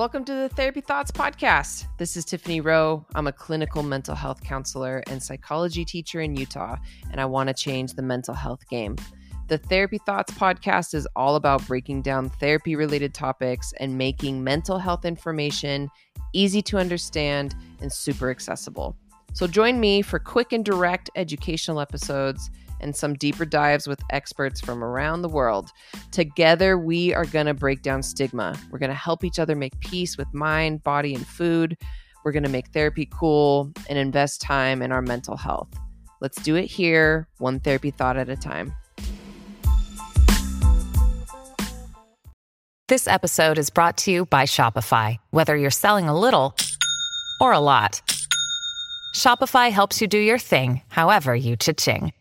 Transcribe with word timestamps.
Welcome 0.00 0.24
to 0.24 0.32
the 0.32 0.48
Therapy 0.48 0.80
Thoughts 0.80 1.10
Podcast. 1.10 1.84
This 1.98 2.16
is 2.16 2.24
Tiffany 2.24 2.62
Rowe. 2.62 3.04
I'm 3.14 3.26
a 3.26 3.32
clinical 3.32 3.82
mental 3.82 4.14
health 4.14 4.42
counselor 4.42 5.02
and 5.08 5.22
psychology 5.22 5.84
teacher 5.84 6.22
in 6.22 6.34
Utah, 6.34 6.78
and 7.10 7.20
I 7.20 7.26
want 7.26 7.48
to 7.48 7.54
change 7.54 7.92
the 7.92 8.00
mental 8.00 8.32
health 8.32 8.66
game. 8.70 8.96
The 9.48 9.58
Therapy 9.58 9.98
Thoughts 9.98 10.32
podcast 10.32 10.94
is 10.94 11.06
all 11.16 11.36
about 11.36 11.66
breaking 11.66 12.00
down 12.00 12.30
therapy 12.30 12.76
related 12.76 13.12
topics 13.12 13.74
and 13.78 13.98
making 13.98 14.42
mental 14.42 14.78
health 14.78 15.04
information 15.04 15.90
easy 16.32 16.62
to 16.62 16.78
understand 16.78 17.54
and 17.82 17.92
super 17.92 18.30
accessible. 18.30 18.96
So 19.34 19.46
join 19.46 19.80
me 19.80 20.00
for 20.00 20.18
quick 20.18 20.54
and 20.54 20.64
direct 20.64 21.10
educational 21.14 21.78
episodes 21.78 22.50
and 22.80 22.96
some 22.96 23.14
deeper 23.14 23.44
dives 23.44 23.86
with 23.86 24.00
experts 24.10 24.60
from 24.60 24.82
around 24.82 25.22
the 25.22 25.28
world. 25.28 25.70
Together, 26.10 26.78
we 26.78 27.14
are 27.14 27.24
going 27.24 27.46
to 27.46 27.54
break 27.54 27.82
down 27.82 28.02
stigma. 28.02 28.58
We're 28.70 28.78
going 28.78 28.90
to 28.90 28.96
help 28.96 29.24
each 29.24 29.38
other 29.38 29.54
make 29.54 29.78
peace 29.80 30.16
with 30.16 30.32
mind, 30.32 30.82
body, 30.82 31.14
and 31.14 31.26
food. 31.26 31.76
We're 32.24 32.32
going 32.32 32.42
to 32.42 32.50
make 32.50 32.68
therapy 32.68 33.08
cool 33.12 33.72
and 33.88 33.98
invest 33.98 34.40
time 34.40 34.82
in 34.82 34.92
our 34.92 35.02
mental 35.02 35.36
health. 35.36 35.68
Let's 36.20 36.40
do 36.42 36.56
it 36.56 36.66
here, 36.66 37.28
one 37.38 37.60
therapy 37.60 37.90
thought 37.90 38.16
at 38.16 38.28
a 38.28 38.36
time. 38.36 38.74
This 42.88 43.06
episode 43.06 43.56
is 43.56 43.70
brought 43.70 43.96
to 43.98 44.10
you 44.10 44.26
by 44.26 44.42
Shopify. 44.42 45.18
Whether 45.30 45.56
you're 45.56 45.70
selling 45.70 46.08
a 46.08 46.18
little 46.18 46.56
or 47.40 47.52
a 47.52 47.60
lot, 47.60 48.02
Shopify 49.14 49.70
helps 49.70 50.00
you 50.00 50.08
do 50.08 50.18
your 50.18 50.38
thing, 50.38 50.82
however 50.88 51.34
you 51.34 51.56
cha-ching. 51.56 52.12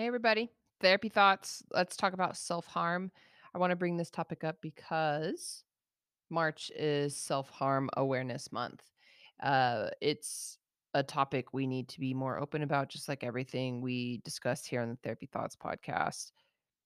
Hey, 0.00 0.06
everybody. 0.06 0.48
Therapy 0.80 1.10
thoughts. 1.10 1.62
Let's 1.74 1.94
talk 1.94 2.14
about 2.14 2.34
self 2.34 2.64
harm. 2.64 3.12
I 3.54 3.58
want 3.58 3.72
to 3.72 3.76
bring 3.76 3.98
this 3.98 4.08
topic 4.08 4.44
up 4.44 4.56
because 4.62 5.62
March 6.30 6.72
is 6.74 7.14
Self 7.14 7.50
Harm 7.50 7.90
Awareness 7.98 8.50
Month. 8.50 8.82
Uh, 9.42 9.90
it's 10.00 10.56
a 10.94 11.02
topic 11.02 11.52
we 11.52 11.66
need 11.66 11.86
to 11.88 12.00
be 12.00 12.14
more 12.14 12.40
open 12.40 12.62
about, 12.62 12.88
just 12.88 13.10
like 13.10 13.22
everything 13.22 13.82
we 13.82 14.22
discussed 14.24 14.66
here 14.66 14.80
on 14.80 14.88
the 14.88 14.96
Therapy 15.04 15.28
Thoughts 15.30 15.54
podcast. 15.54 16.32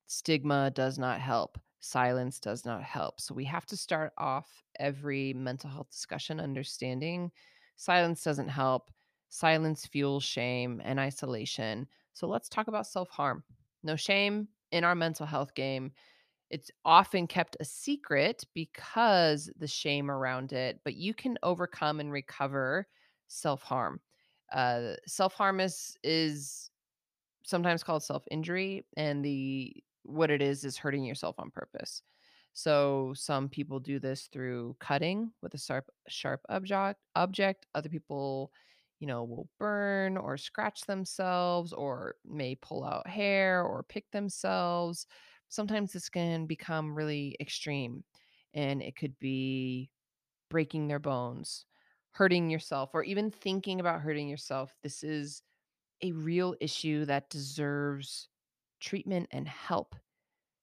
Stigma 0.09 0.73
does 0.73 0.99
not 0.99 1.21
help, 1.21 1.57
silence 1.79 2.41
does 2.41 2.65
not 2.65 2.83
help. 2.83 3.21
So 3.21 3.33
we 3.33 3.45
have 3.45 3.67
to 3.67 3.77
start 3.77 4.13
off 4.19 4.49
every 4.81 5.33
mental 5.35 5.71
health 5.71 5.93
discussion 5.93 6.41
understanding 6.41 7.31
silence 7.77 8.25
doesn't 8.25 8.49
help. 8.49 8.91
Silence 9.29 9.87
fuels 9.87 10.25
shame 10.25 10.83
and 10.85 10.99
isolation. 10.99 11.87
So 12.15 12.27
let's 12.27 12.49
talk 12.49 12.69
about 12.69 12.87
self 12.87 13.11
harm. 13.11 13.45
No 13.83 13.97
shame 13.97 14.49
in 14.73 14.85
our 14.85 14.95
mental 14.95 15.27
health 15.27 15.55
game 15.55 15.93
it's 16.51 16.71
often 16.85 17.27
kept 17.27 17.57
a 17.59 17.65
secret 17.65 18.45
because 18.55 19.51
the 19.59 19.67
shame 19.67 20.11
around 20.11 20.53
it, 20.53 20.81
but 20.85 20.95
you 20.95 21.13
can 21.13 21.37
overcome 21.43 22.01
and 22.01 22.13
recover 22.13 22.87
self 23.27 23.63
harm. 23.63 24.01
Uh, 24.53 24.95
self 25.07 25.35
harm 25.35 25.59
is 25.59 25.97
is 26.05 26.71
sometimes 27.45 27.83
called 27.83 28.03
self 28.03 28.25
injury, 28.31 28.85
and 28.97 29.25
the 29.25 29.75
what 30.05 30.31
it 30.31 30.43
is 30.43 30.65
is 30.65 30.77
hurting 30.77 31.05
yourself 31.05 31.37
on 31.39 31.51
purpose. 31.51 32.03
So 32.53 33.13
some 33.17 33.49
people 33.49 33.81
do 33.81 33.99
this 33.99 34.29
through 34.33 34.77
cutting 34.79 35.33
with 35.43 35.55
a 35.55 35.59
sharp 35.59 35.91
sharp 36.09 36.41
object. 36.49 37.01
Object. 37.17 37.67
Other 37.75 37.89
people, 37.89 38.53
you 39.05 39.09
know, 39.13 39.25
will 39.25 39.49
burn 39.59 40.17
or 40.17 40.39
scratch 40.39 40.83
themselves, 40.83 41.73
or 41.73 42.17
may 42.25 42.55
pull 42.57 42.85
out 42.85 43.07
hair 43.07 43.63
or 43.63 43.83
pick 43.83 44.11
themselves 44.13 45.07
sometimes 45.51 45.93
this 45.93 46.09
can 46.09 46.47
become 46.47 46.95
really 46.95 47.37
extreme 47.41 48.03
and 48.55 48.83
it 48.83 48.97
could 48.97 49.17
be 49.21 49.91
breaking 50.51 50.89
their 50.89 50.99
bones, 50.99 51.67
hurting 52.13 52.51
yourself, 52.51 52.91
or 52.95 53.03
even 53.05 53.31
thinking 53.31 53.81
about 53.81 54.01
hurting 54.01 54.29
yourself. 54.29 54.75
This 54.83 55.03
is 55.05 55.43
a 56.03 56.13
real 56.13 56.55
issue 56.61 57.05
that 57.07 57.31
deserves 57.31 58.29
treatment 58.81 59.29
and 59.33 59.49
help. 59.49 59.97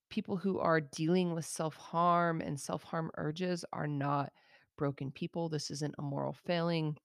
People 0.09 0.37
who 0.37 0.59
are 0.59 0.81
dealing 0.81 1.33
with 1.33 1.45
self 1.45 1.75
harm 1.75 2.41
and 2.41 2.59
self 2.59 2.83
harm 2.83 3.11
urges 3.17 3.65
are 3.73 3.87
not 3.87 4.31
broken 4.77 5.11
people. 5.11 5.49
This 5.49 5.71
isn't 5.71 5.95
a 5.99 6.03
moral 6.03 6.33
failing. 6.33 6.97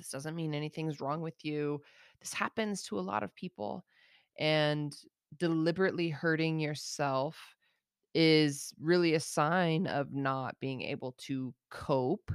This 0.00 0.08
doesn't 0.08 0.34
mean 0.34 0.54
anything's 0.54 0.98
wrong 0.98 1.20
with 1.20 1.44
you. 1.44 1.82
This 2.20 2.32
happens 2.32 2.82
to 2.84 2.98
a 2.98 3.02
lot 3.02 3.22
of 3.22 3.34
people. 3.34 3.84
And 4.38 4.96
deliberately 5.36 6.08
hurting 6.08 6.58
yourself 6.58 7.36
is 8.14 8.72
really 8.80 9.12
a 9.12 9.20
sign 9.20 9.86
of 9.86 10.14
not 10.14 10.58
being 10.58 10.80
able 10.80 11.12
to 11.18 11.52
cope 11.68 12.32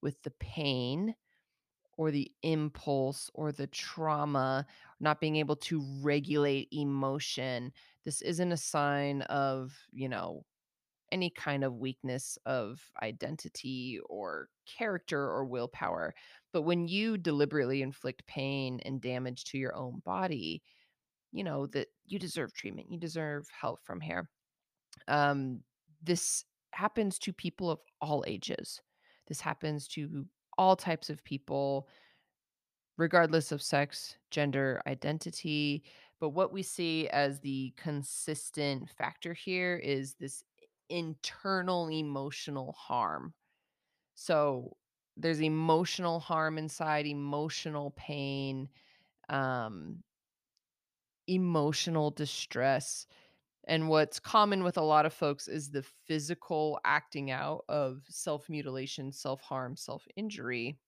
with 0.00 0.22
the 0.22 0.30
pain 0.38 1.16
or 1.96 2.12
the 2.12 2.30
impulse 2.44 3.32
or 3.34 3.50
the 3.50 3.66
trauma, 3.66 4.64
not 5.00 5.20
being 5.20 5.34
able 5.34 5.56
to 5.56 5.84
regulate 6.02 6.68
emotion. 6.70 7.72
This 8.04 8.22
isn't 8.22 8.52
a 8.52 8.56
sign 8.56 9.22
of, 9.22 9.76
you 9.92 10.08
know, 10.08 10.44
any 11.10 11.30
kind 11.30 11.64
of 11.64 11.74
weakness 11.74 12.38
of 12.46 12.80
identity 13.02 14.00
or 14.08 14.48
character 14.66 15.20
or 15.20 15.44
willpower. 15.44 16.14
But 16.52 16.62
when 16.62 16.86
you 16.86 17.16
deliberately 17.16 17.82
inflict 17.82 18.26
pain 18.26 18.80
and 18.84 19.00
damage 19.00 19.44
to 19.46 19.58
your 19.58 19.74
own 19.74 20.02
body, 20.04 20.62
you 21.32 21.44
know 21.44 21.66
that 21.68 21.88
you 22.06 22.18
deserve 22.18 22.52
treatment 22.52 22.90
you 22.90 22.98
deserve 22.98 23.46
help 23.58 23.80
from 23.84 24.02
here 24.02 24.28
um 25.08 25.60
this 26.02 26.44
happens 26.72 27.18
to 27.18 27.32
people 27.32 27.70
of 27.70 27.78
all 28.00 28.24
ages. 28.26 28.80
This 29.28 29.40
happens 29.40 29.86
to 29.88 30.26
all 30.58 30.76
types 30.76 31.10
of 31.10 31.22
people 31.24 31.88
regardless 32.98 33.52
of 33.52 33.62
sex 33.62 34.16
gender 34.30 34.82
identity 34.86 35.82
but 36.20 36.30
what 36.30 36.52
we 36.52 36.62
see 36.62 37.08
as 37.08 37.40
the 37.40 37.72
consistent 37.76 38.88
factor 38.90 39.32
here 39.32 39.76
is 39.82 40.14
this 40.14 40.44
internal 40.88 41.88
emotional 41.90 42.72
harm. 42.78 43.34
So 44.14 44.76
there's 45.22 45.40
emotional 45.40 46.20
harm 46.20 46.58
inside 46.58 47.06
emotional 47.06 47.92
pain 47.96 48.68
um 49.28 50.02
emotional 51.26 52.10
distress. 52.10 53.06
And 53.68 53.88
what's 53.88 54.18
common 54.18 54.64
with 54.64 54.76
a 54.76 54.82
lot 54.82 55.06
of 55.06 55.12
folks 55.12 55.46
is 55.46 55.70
the 55.70 55.84
physical 56.06 56.80
acting 56.84 57.30
out 57.30 57.64
of 57.68 58.02
self 58.08 58.48
mutilation, 58.48 59.12
self 59.12 59.40
harm, 59.40 59.76
self 59.76 60.06
injury 60.16 60.78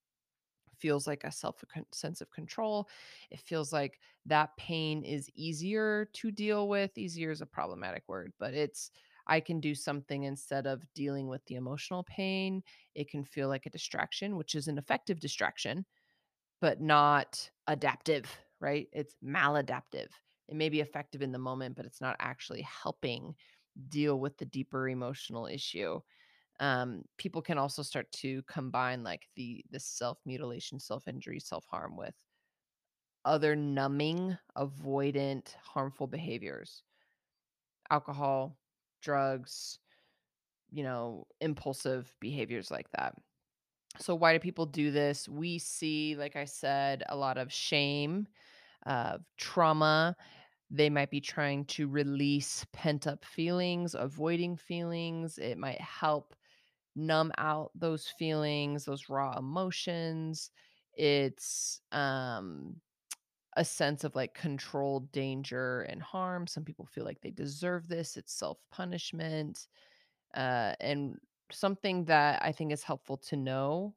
feels 0.78 1.06
like 1.06 1.25
a 1.25 1.31
self 1.33 1.65
sense 1.93 2.21
of 2.21 2.31
control. 2.31 2.89
It 3.31 3.41
feels 3.41 3.73
like 3.73 4.00
that 4.27 4.56
pain 4.56 5.05
is 5.05 5.31
easier 5.34 6.06
to 6.15 6.31
deal 6.32 6.69
with. 6.69 6.99
Easier 6.99 7.31
is 7.31 7.41
a 7.41 7.47
problematic 7.47 8.05
word, 8.09 8.32
but 8.38 8.55
it's 8.55 8.91
I 9.26 9.41
can 9.41 9.61
do 9.61 9.75
something 9.75 10.25
instead 10.25 10.67
of 10.67 10.82
dealing 10.94 11.29
with 11.29 11.44
the 11.47 11.55
emotional 11.56 12.05
pain. 12.05 12.62
It 12.94 13.09
can 13.11 13.25
feel 13.25 13.49
like 13.49 13.67
a 13.67 13.71
distraction, 13.71 14.37
which 14.37 14.55
is 14.55 14.69
an 14.69 14.79
effective 14.79 15.21
distraction, 15.21 15.87
but 16.61 16.81
not 16.81 17.50
adaptive, 17.67 18.38
right? 18.61 18.88
It's 18.93 19.17
maladaptive 19.25 20.11
it 20.47 20.56
may 20.56 20.69
be 20.69 20.81
effective 20.82 21.23
in 21.23 21.32
the 21.32 21.38
moment, 21.38 21.75
but 21.75 21.87
it's 21.87 22.03
not 22.03 22.17
actually 22.19 22.61
helping 22.61 23.35
deal 23.88 24.21
with 24.21 24.37
the 24.37 24.44
deeper 24.44 24.88
emotional 24.91 25.47
issue. 25.47 25.99
Um, 26.61 27.05
people 27.19 27.43
can 27.43 27.59
also 27.59 27.82
start 27.82 28.12
to 28.12 28.43
combine 28.44 29.05
like 29.05 29.29
the 29.37 29.65
the 29.71 29.81
self 29.81 30.21
mutilation, 30.26 30.81
self 30.81 31.09
injury, 31.09 31.41
self 31.41 31.67
harm 31.67 31.97
with 31.97 32.17
other 33.26 33.55
numbing, 33.55 34.38
avoidant, 34.56 35.53
harmful 35.56 36.06
behaviors, 36.06 36.82
alcohol, 37.91 38.59
drugs, 39.05 39.79
you 40.71 40.85
know, 40.85 41.27
impulsive 41.41 42.15
behaviors 42.21 42.71
like 42.71 42.91
that. 42.97 43.15
So, 44.01 44.15
why 44.15 44.33
do 44.33 44.41
people 44.41 44.67
do 44.67 44.91
this? 44.91 45.29
We 45.29 45.59
see, 45.59 46.17
like 46.17 46.37
I 46.37 46.47
said, 46.47 47.05
a 47.09 47.17
lot 47.17 47.39
of 47.39 47.53
shame, 47.53 48.27
uh, 48.87 49.19
trauma. 49.37 50.17
They 50.71 50.91
might 50.91 51.11
be 51.11 51.21
trying 51.21 51.67
to 51.67 51.89
release 51.89 52.67
pent 52.73 53.06
up 53.06 53.25
feelings, 53.25 53.95
avoiding 53.95 54.56
feelings. 54.56 55.39
It 55.39 55.59
might 55.59 55.81
help 55.81 56.35
numb 56.97 57.33
out 57.39 57.73
those 57.75 58.09
feelings, 58.19 58.85
those 58.85 59.09
raw 59.09 59.39
emotions. 59.39 60.50
It's 60.95 61.81
um 61.93 62.77
a 63.56 63.65
sense 63.65 64.05
of 64.05 64.15
like 64.17 64.35
controlled 64.35 65.12
danger 65.12 65.83
and 65.83 66.03
harm. 66.03 66.47
Some 66.47 66.65
people 66.65 66.87
feel 66.87 67.05
like 67.05 67.21
they 67.21 67.31
deserve 67.31 67.89
this. 67.89 68.17
It's 68.17 68.33
self-punishment. 68.35 69.69
Uh 70.35 70.75
and 70.81 71.19
something 71.53 72.05
that 72.06 72.43
I 72.43 72.53
think 72.53 72.73
is 72.73 72.83
helpful 72.83 73.19
to 73.19 73.37
know 73.37 73.95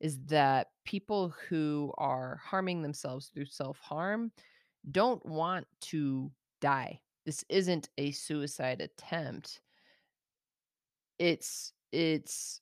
is 0.00 0.18
that 0.26 0.68
people 0.84 1.34
who 1.48 1.92
are 1.98 2.40
harming 2.44 2.82
themselves 2.82 3.28
through 3.28 3.46
self-harm 3.46 4.32
don't 4.90 5.24
want 5.26 5.66
to 5.82 6.32
die. 6.60 7.00
This 7.26 7.44
isn't 7.50 7.90
a 7.98 8.12
suicide 8.12 8.80
attempt. 8.80 9.62
It's 11.18 11.72
it's 11.92 12.60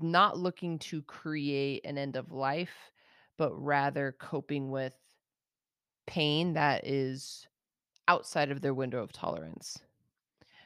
not 0.00 0.38
looking 0.38 0.78
to 0.78 1.02
create 1.02 1.84
an 1.84 1.98
end 1.98 2.16
of 2.16 2.32
life, 2.32 2.92
but 3.38 3.52
rather 3.54 4.16
coping 4.18 4.70
with 4.70 4.94
pain 6.06 6.54
that 6.54 6.86
is 6.86 7.46
outside 8.08 8.50
of 8.50 8.60
their 8.60 8.74
window 8.74 9.02
of 9.02 9.12
tolerance. 9.12 9.78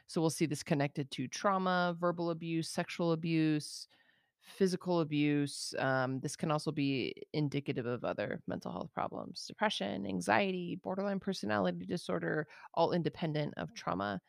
So 0.07 0.21
we'll 0.21 0.29
see 0.29 0.45
this 0.45 0.63
connected 0.63 1.11
to 1.11 1.27
trauma, 1.27 1.95
verbal 1.99 2.29
abuse, 2.29 2.69
sexual 2.69 3.11
abuse, 3.11 3.87
physical 4.41 5.01
abuse. 5.01 5.73
Um, 5.77 6.19
this 6.21 6.35
can 6.35 6.49
also 6.49 6.71
be 6.71 7.13
indicative 7.33 7.85
of 7.85 8.05
other 8.05 8.41
mental 8.47 8.71
health 8.71 8.89
problems, 8.93 9.45
depression, 9.45 10.07
anxiety, 10.07 10.79
borderline 10.81 11.19
personality 11.19 11.85
disorder, 11.85 12.47
all 12.73 12.93
independent 12.93 13.53
of 13.57 13.73
trauma. 13.73 14.21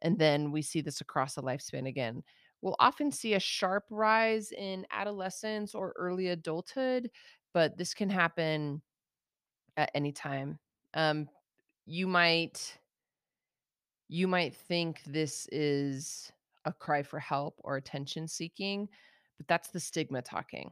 And 0.00 0.18
then 0.18 0.50
we 0.50 0.62
see 0.62 0.80
this 0.80 1.00
across 1.00 1.34
the 1.34 1.42
lifespan 1.42 1.86
again. 1.86 2.22
We'll 2.62 2.76
often 2.78 3.12
see 3.12 3.34
a 3.34 3.40
sharp 3.40 3.84
rise 3.90 4.52
in 4.52 4.86
adolescence 4.90 5.74
or 5.74 5.92
early 5.96 6.28
adulthood, 6.28 7.10
but 7.52 7.76
this 7.76 7.94
can 7.94 8.08
happen 8.08 8.80
at 9.78 9.90
any 9.94 10.12
time. 10.12 10.58
Um, 10.92 11.28
you 11.86 12.06
might 12.06 12.76
you 14.08 14.26
might 14.26 14.54
think 14.54 15.02
this 15.06 15.46
is 15.52 16.32
a 16.64 16.72
cry 16.72 17.02
for 17.02 17.18
help 17.18 17.54
or 17.62 17.76
attention 17.76 18.26
seeking, 18.26 18.88
but 19.36 19.46
that's 19.46 19.68
the 19.68 19.80
stigma 19.80 20.20
talking. 20.20 20.70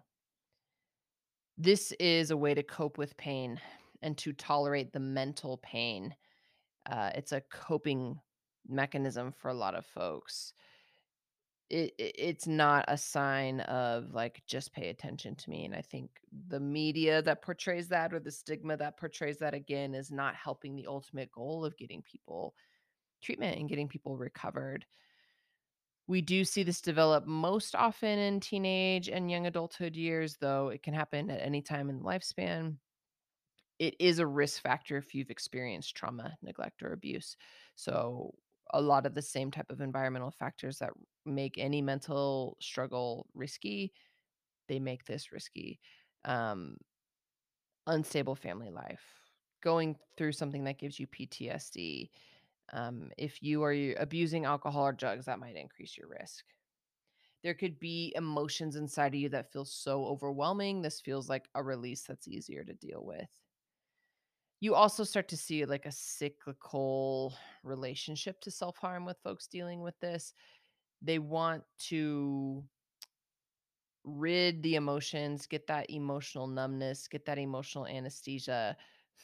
This 1.57 1.93
is 1.93 2.31
a 2.31 2.37
way 2.37 2.55
to 2.55 2.63
cope 2.63 2.99
with 2.99 3.17
pain 3.17 3.61
and 4.03 4.17
to 4.19 4.33
tolerate 4.33 4.93
the 4.93 5.01
mental 5.01 5.59
pain. 5.59 6.15
Uh, 6.91 7.11
it's 7.15 7.33
a 7.33 7.43
coping 7.51 8.19
mechanism 8.69 9.33
for 9.33 9.49
a 9.49 9.55
lot 9.55 9.75
of 9.75 9.87
folks. 9.87 10.53
It, 11.69 11.95
it 11.99 12.15
it's 12.17 12.47
not 12.47 12.85
a 12.87 12.97
sign 12.97 13.61
of 13.61 14.15
like 14.15 14.43
just 14.47 14.73
pay 14.73 14.89
attention 14.89 15.35
to 15.35 15.51
me 15.51 15.65
and 15.65 15.75
i 15.75 15.83
think 15.83 16.11
the 16.49 16.61
media 16.61 17.21
that 17.23 17.43
portrays 17.43 17.89
that 17.89 18.15
or 18.15 18.21
the 18.21 18.31
stigma 18.31 18.77
that 18.77 18.97
portrays 18.97 19.39
that 19.39 19.53
again 19.53 19.93
is 19.93 20.13
not 20.13 20.37
helping 20.37 20.77
the 20.77 20.87
ultimate 20.87 21.33
goal 21.33 21.65
of 21.65 21.77
getting 21.77 22.03
people 22.03 22.55
treatment 23.21 23.59
and 23.59 23.69
getting 23.69 23.89
people 23.89 24.17
recovered 24.17 24.87
we 26.07 26.21
do 26.21 26.45
see 26.45 26.63
this 26.63 26.81
develop 26.81 27.27
most 27.27 27.75
often 27.75 28.17
in 28.17 28.39
teenage 28.39 29.09
and 29.09 29.29
young 29.29 29.49
adulthood 29.49 29.97
years 29.97 30.37
though 30.37 30.69
it 30.69 30.85
can 30.85 30.95
happen 30.95 31.31
at 31.31 31.43
any 31.43 31.63
time 31.63 31.91
in 31.91 31.99
the 31.99 32.05
lifespan 32.05 32.77
it 33.79 33.95
is 34.01 34.19
a 34.19 34.27
risk 34.27 34.63
factor 34.63 34.97
if 34.97 35.15
you've 35.15 35.31
experienced 35.31 35.95
trauma, 35.95 36.37
neglect, 36.43 36.83
or 36.83 36.93
abuse. 36.93 37.37
So, 37.75 38.35
a 38.77 38.81
lot 38.81 39.07
of 39.07 39.15
the 39.15 39.23
same 39.23 39.51
type 39.51 39.71
of 39.71 39.81
environmental 39.81 40.31
factors 40.31 40.79
that 40.79 40.91
make 41.25 41.57
any 41.57 41.81
mental 41.81 42.57
struggle 42.61 43.27
risky, 43.35 43.93
they 44.69 44.79
make 44.79 45.05
this 45.05 45.33
risky. 45.33 45.81
Um, 46.25 46.77
unstable 47.87 48.35
family 48.35 48.71
life, 48.71 49.03
going 49.63 49.97
through 50.17 50.33
something 50.33 50.65
that 50.65 50.79
gives 50.79 51.01
you 51.01 51.07
PTSD. 51.07 52.11
Um, 52.73 53.11
if 53.17 53.43
you 53.43 53.63
are 53.63 53.75
abusing 53.99 54.45
alcohol 54.45 54.89
or 54.89 54.93
drugs, 54.93 55.25
that 55.27 55.39
might 55.39 55.57
increase 55.57 55.97
your 55.97 56.09
risk. 56.09 56.45
There 57.43 57.55
could 57.55 57.79
be 57.79 58.13
emotions 58.17 58.77
inside 58.77 59.15
of 59.15 59.21
you 59.21 59.29
that 59.31 59.53
feel 59.53 59.65
so 59.65 60.05
overwhelming. 60.05 60.83
This 60.83 61.01
feels 61.01 61.29
like 61.29 61.49
a 61.55 61.63
release 61.63 62.03
that's 62.03 62.29
easier 62.29 62.65
to 62.65 62.75
deal 62.75 63.05
with 63.05 63.31
you 64.61 64.75
also 64.75 65.05
start 65.05 65.29
to 65.29 65.37
see 65.37 65.65
like 65.65 65.87
a 65.87 65.93
cyclical 65.93 67.35
relationship 67.63 68.41
to 68.41 68.51
self-harm 68.51 69.05
with 69.05 69.19
folks 69.23 69.47
dealing 69.47 69.83
with 69.83 69.99
this. 70.01 70.33
They 71.03 71.19
want 71.19 71.63
to 71.89 72.65
rid 74.05 74.63
the 74.63 74.77
emotions, 74.77 75.47
get 75.47 75.67
that 75.67 75.91
emotional 75.91 76.47
numbness, 76.47 77.09
get 77.09 77.27
that 77.27 77.39
emotional 77.39 77.87
anesthesia 77.87 78.77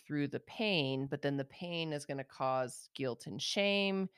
through 0.06 0.28
the 0.28 0.40
pain, 0.40 1.06
but 1.06 1.22
then 1.22 1.36
the 1.36 1.44
pain 1.44 1.92
is 1.92 2.04
going 2.04 2.18
to 2.18 2.24
cause 2.24 2.88
guilt 2.94 3.26
and 3.26 3.40
shame 3.40 4.08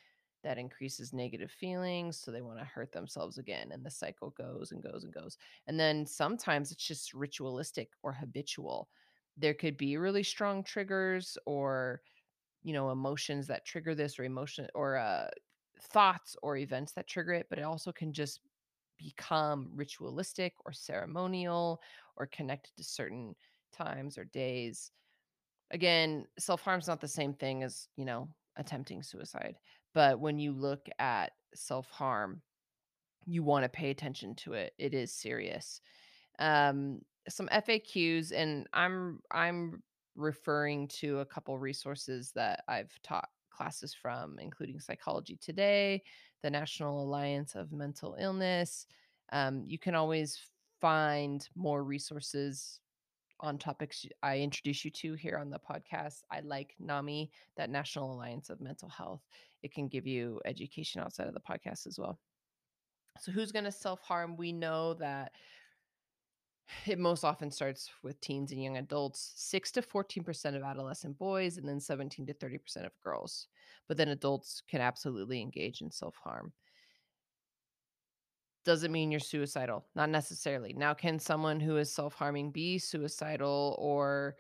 that 0.43 0.59
increases 0.59 1.13
negative 1.13 1.51
feelings 1.51 2.19
so 2.19 2.31
they 2.31 2.43
want 2.43 2.59
to 2.59 2.65
hurt 2.65 2.93
themselves 2.93 3.39
again 3.39 3.71
and 3.73 3.85
the 3.85 3.91
cycle 3.91 4.31
goes 4.31 4.73
and 4.73 4.83
goes 4.83 5.05
and 5.05 5.13
goes. 5.13 5.39
And 5.67 5.79
then 5.79 6.07
sometimes 6.07 6.71
it's 6.71 6.87
just 6.87 7.15
ritualistic 7.15 7.91
or 8.03 8.13
habitual 8.13 8.89
there 9.37 9.55
could 9.55 9.77
be 9.77 9.97
really 9.97 10.23
strong 10.23 10.63
triggers 10.65 11.37
or 11.47 12.03
you 12.63 12.73
know 12.73 12.91
emotions 12.91 13.47
that 13.49 13.65
trigger 13.67 13.95
this 13.95 14.19
or 14.19 14.25
emotion 14.25 14.69
or 14.75 14.97
uh 14.97 15.29
thoughts 15.81 16.37
or 16.43 16.57
events 16.57 16.93
that 16.93 17.07
trigger 17.09 17.33
it 17.33 17.47
but 17.51 17.59
it 17.59 17.63
also 17.65 17.93
can 17.93 18.13
just 18.13 18.41
become 18.99 19.71
ritualistic 19.75 20.55
or 20.67 20.73
ceremonial 20.73 21.81
or 22.17 22.27
connected 22.27 22.73
to 22.77 22.85
certain 22.85 23.35
times 23.73 24.19
or 24.19 24.25
days. 24.25 24.93
Again 25.71 26.27
self-harm 26.39 26.81
is 26.81 26.89
not 26.89 27.01
the 27.01 27.09
same 27.09 27.35
thing 27.35 27.63
as 27.65 27.89
you 27.97 28.05
know 28.05 28.29
attempting 28.57 29.03
suicide 29.03 29.57
but 29.95 30.21
when 30.21 30.39
you 30.39 30.53
look 30.53 30.89
at 30.99 31.33
self-harm 31.55 32.43
you 33.27 33.43
want 33.43 33.65
to 33.65 33.69
pay 33.69 33.91
attention 33.91 34.35
to 34.37 34.53
it. 34.55 34.75
It 34.79 34.95
is 34.95 35.13
serious. 35.13 35.81
Um 36.39 37.03
some 37.29 37.49
FAQs 37.49 38.33
and 38.33 38.67
I'm 38.73 39.21
I'm 39.31 39.83
referring 40.17 40.89
to 40.89 41.21
a 41.21 41.25
couple 41.25 41.59
resources 41.59 42.33
that 42.35 42.63
I've 42.69 42.93
taught 43.03 43.29
classes 43.51 43.95
from 43.95 44.39
including 44.39 44.81
Psychology 44.81 45.39
Today, 45.41 46.03
the 46.43 46.51
National 46.51 47.03
Alliance 47.03 47.55
of 47.55 47.73
Mental 47.73 48.17
Illness. 48.19 48.87
Um, 49.33 49.65
you 49.67 49.79
can 49.79 49.95
always 49.95 50.39
find 50.81 51.49
more 51.55 51.83
resources 51.83 52.81
on 53.41 53.59
topics 53.59 54.07
I 54.23 54.39
introduce 54.39 54.85
you 54.85 54.91
to 54.93 55.15
here 55.15 55.39
on 55.39 55.51
the 55.51 55.59
podcast. 55.59 56.23
I 56.31 56.41
like 56.41 56.75
NAMI, 56.79 57.31
that 57.57 57.71
National 57.71 58.13
Alliance 58.13 58.51
of 58.51 58.61
Mental 58.61 58.89
Health. 58.89 59.23
It 59.63 59.73
can 59.73 59.89
give 59.89 60.07
you 60.07 60.41
education 60.45 61.01
outside 61.01 61.27
of 61.27 61.35
the 61.35 61.41
podcast 61.41 61.87
as 61.87 61.99
well. 61.99 62.19
So, 63.19 63.33
who's 63.33 63.53
going 63.53 63.65
to 63.65 63.73
self 63.73 64.01
harm? 64.01 64.37
We 64.37 64.53
know 64.53 64.95
that 64.95 65.33
it 66.87 66.99
most 66.99 67.25
often 67.25 67.51
starts 67.51 67.91
with 68.03 68.21
teens 68.21 68.53
and 68.53 68.63
young 68.63 68.77
adults 68.77 69.33
6 69.37 69.73
to 69.73 69.83
14% 69.83 70.57
of 70.57 70.63
adolescent 70.63 71.19
boys 71.19 71.59
and 71.59 71.69
then 71.69 71.81
17 71.81 72.27
to 72.27 72.35
30% 72.35 72.87
of 72.87 72.93
girls 73.03 73.49
but 73.89 73.97
then 73.97 74.09
adults 74.09 74.63
can 74.69 74.81
absolutely 74.81 75.41
engage 75.41 75.83
in 75.83 75.91
self-harm. 75.91 76.53
Doesn't 78.65 78.93
mean 78.93 79.11
you're 79.11 79.21
suicidal 79.21 79.85
not 79.95 80.09
necessarily. 80.09 80.73
Now 80.73 80.95
can 80.95 81.19
someone 81.19 81.61
who 81.61 81.77
is 81.77 81.93
self-harming 81.93 82.51
be 82.51 82.79
suicidal 82.79 83.77
or 83.79 84.37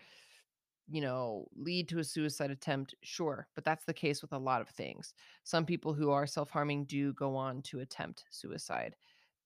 you 0.88 1.00
know, 1.00 1.46
lead 1.56 1.88
to 1.88 1.98
a 1.98 2.04
suicide 2.04 2.50
attempt, 2.50 2.94
sure, 3.02 3.48
but 3.54 3.64
that's 3.64 3.84
the 3.84 3.94
case 3.94 4.20
with 4.20 4.32
a 4.32 4.38
lot 4.38 4.60
of 4.60 4.68
things. 4.68 5.14
Some 5.42 5.64
people 5.64 5.94
who 5.94 6.10
are 6.10 6.26
self 6.26 6.50
harming 6.50 6.84
do 6.84 7.14
go 7.14 7.36
on 7.36 7.62
to 7.62 7.80
attempt 7.80 8.24
suicide, 8.30 8.94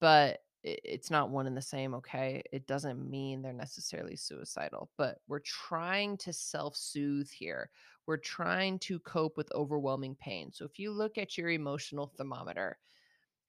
but 0.01 0.41
it's 0.65 1.11
not 1.11 1.31
one 1.31 1.47
and 1.47 1.57
the 1.57 1.63
same, 1.63 1.95
okay? 1.95 2.43
It 2.53 2.67
doesn't 2.67 3.09
mean 3.09 3.43
they're 3.43 3.53
necessarily 3.53 4.17
suicidal, 4.17 4.91
but 4.97 5.19
we're 5.29 5.41
trying 5.41 6.17
to 6.19 6.33
self 6.33 6.77
soothe 6.77 7.31
here. 7.31 7.71
We're 8.07 8.17
trying 8.17 8.79
to 8.81 8.99
cope 9.01 9.37
with 9.37 9.53
overwhelming 9.55 10.17
pain. 10.17 10.51
So 10.53 10.65
if 10.65 10.79
you 10.79 10.91
look 10.91 11.19
at 11.19 11.39
your 11.39 11.51
emotional 11.51 12.13
thermometer, 12.17 12.79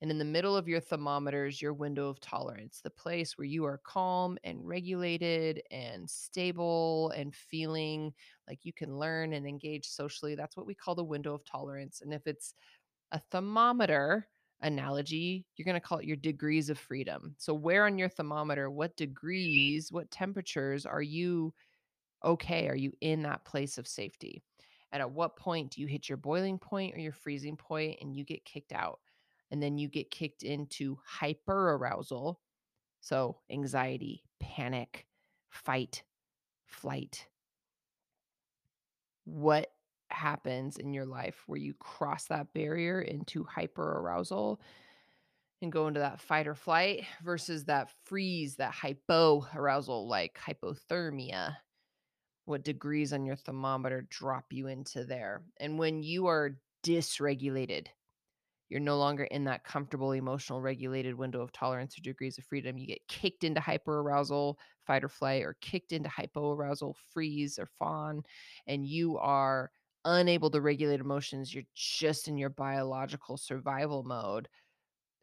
and 0.01 0.09
in 0.09 0.17
the 0.17 0.25
middle 0.25 0.55
of 0.55 0.67
your 0.69 0.79
thermometer 0.79 1.45
is 1.45 1.61
your 1.61 1.73
window 1.73 2.07
of 2.07 2.21
tolerance, 2.21 2.79
the 2.81 2.89
place 2.89 3.37
where 3.37 3.45
you 3.45 3.65
are 3.65 3.81
calm 3.83 4.37
and 4.45 4.65
regulated 4.65 5.61
and 5.71 6.09
stable 6.09 7.11
and 7.17 7.35
feeling 7.35 8.13
like 8.47 8.63
you 8.63 8.71
can 8.71 8.97
learn 8.97 9.33
and 9.33 9.45
engage 9.45 9.87
socially. 9.87 10.35
That's 10.35 10.55
what 10.55 10.65
we 10.65 10.73
call 10.73 10.95
the 10.95 11.03
window 11.03 11.33
of 11.33 11.43
tolerance. 11.43 12.01
And 12.01 12.13
if 12.13 12.27
it's 12.27 12.53
a 13.11 13.19
thermometer 13.19 14.27
analogy, 14.61 15.45
you're 15.55 15.65
going 15.65 15.79
to 15.79 15.79
call 15.79 15.99
it 15.99 16.05
your 16.05 16.17
degrees 16.17 16.69
of 16.69 16.77
freedom. 16.77 17.35
So, 17.37 17.53
where 17.53 17.85
on 17.85 17.97
your 17.97 18.09
thermometer, 18.09 18.69
what 18.69 18.91
mm-hmm. 18.91 19.05
degrees, 19.05 19.91
what 19.91 20.11
temperatures 20.11 20.85
are 20.85 21.01
you 21.01 21.53
okay? 22.23 22.67
Are 22.67 22.75
you 22.75 22.91
in 23.01 23.21
that 23.23 23.45
place 23.45 23.77
of 23.77 23.87
safety? 23.87 24.41
And 24.91 25.01
at 25.01 25.11
what 25.11 25.37
point 25.37 25.71
do 25.71 25.81
you 25.81 25.87
hit 25.87 26.09
your 26.09 26.17
boiling 26.17 26.57
point 26.57 26.95
or 26.95 26.99
your 26.99 27.11
freezing 27.11 27.55
point 27.55 27.99
and 28.01 28.15
you 28.15 28.23
get 28.23 28.43
kicked 28.43 28.73
out? 28.73 28.99
and 29.51 29.61
then 29.61 29.77
you 29.77 29.87
get 29.87 30.11
kicked 30.11 30.43
into 30.43 30.97
hyper 31.05 31.73
arousal. 31.73 32.39
So, 33.01 33.37
anxiety, 33.49 34.23
panic, 34.39 35.05
fight, 35.49 36.03
flight. 36.65 37.27
What 39.25 39.71
happens 40.09 40.77
in 40.77 40.93
your 40.93 41.05
life 41.05 41.43
where 41.47 41.59
you 41.59 41.73
cross 41.79 42.25
that 42.25 42.53
barrier 42.53 43.01
into 43.01 43.43
hyperarousal 43.45 44.59
and 45.61 45.71
go 45.71 45.87
into 45.87 45.99
that 45.99 46.21
fight 46.21 46.47
or 46.47 46.55
flight 46.55 47.05
versus 47.23 47.65
that 47.65 47.89
freeze, 48.05 48.55
that 48.55 48.73
hypoarousal, 48.73 50.07
like 50.07 50.39
hypothermia? 50.39 51.55
What 52.45 52.63
degrees 52.63 53.13
on 53.13 53.25
your 53.25 53.35
thermometer 53.35 54.07
drop 54.09 54.45
you 54.51 54.67
into 54.67 55.03
there? 55.03 55.43
And 55.59 55.77
when 55.77 56.01
you 56.01 56.27
are 56.27 56.57
dysregulated, 56.83 57.87
you're 58.69 58.79
no 58.79 58.97
longer 58.97 59.23
in 59.25 59.43
that 59.45 59.63
comfortable 59.63 60.11
emotional 60.11 60.61
regulated 60.61 61.15
window 61.15 61.41
of 61.41 61.51
tolerance 61.51 61.97
or 61.97 62.01
degrees 62.01 62.37
of 62.37 62.45
freedom. 62.45 62.77
You 62.77 62.87
get 62.87 63.07
kicked 63.07 63.43
into 63.43 63.59
hyperarousal, 63.59 64.55
fight 64.85 65.03
or 65.03 65.09
flight, 65.09 65.43
or 65.43 65.57
kicked 65.59 65.91
into 65.91 66.09
hypoarousal, 66.09 66.93
freeze 67.11 67.57
or 67.59 67.67
fawn, 67.79 68.23
and 68.67 68.85
you 68.85 69.17
are 69.17 69.71
unable 70.05 70.49
to 70.51 70.61
regulate 70.61 70.99
emotions. 70.99 71.53
You're 71.53 71.63
just 71.75 72.27
in 72.27 72.37
your 72.37 72.49
biological 72.49 73.37
survival 73.37 74.03
mode. 74.03 74.47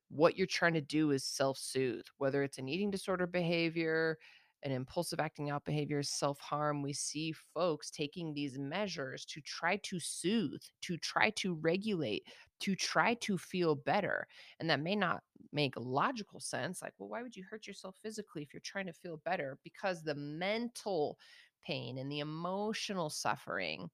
What 0.09 0.37
you're 0.37 0.47
trying 0.47 0.75
to 0.75 0.81
do 0.81 1.11
is 1.11 1.25
self 1.25 1.59
soothe, 1.59 2.07
whether 2.19 2.43
it's 2.43 2.59
an 2.59 2.69
eating 2.69 2.91
disorder 2.91 3.27
behavior, 3.27 4.19
an 4.63 4.73
impulsive 4.73 5.21
acting 5.21 5.51
out 5.51 5.65
behavior, 5.65 6.03
self 6.03 6.39
harm. 6.41 6.83
We 6.83 6.93
see 6.93 7.33
folks 7.33 7.91
taking 7.91 8.33
these 8.33 8.59
measures 8.59 9.25
to 9.27 9.41
try 9.41 9.77
to 9.79 9.99
soothe, 10.01 10.63
to 10.83 10.97
try 10.99 11.31
to 11.31 11.55
regulate, 11.55 12.25
to 12.61 12.75
try 12.77 13.15
to 13.15 13.37
feel 13.39 13.75
better. 13.75 14.27
And 14.61 14.71
that 14.71 14.81
may 14.81 14.97
not 14.97 15.23
make 15.53 15.75
logical 15.77 16.41
sense. 16.41 16.83
Like, 16.83 16.93
well, 16.99 17.09
why 17.09 17.23
would 17.23 17.37
you 17.37 17.45
hurt 17.49 17.67
yourself 17.67 17.97
physically 18.03 18.43
if 18.43 18.53
you're 18.53 18.61
trying 18.65 18.87
to 18.87 18.93
feel 18.93 19.21
better? 19.25 19.59
Because 19.65 20.03
the 20.03 20.15
mental 20.15 21.19
pain 21.65 21.99
and 21.99 22.11
the 22.11 22.21
emotional 22.21 23.11
suffering 23.11 23.91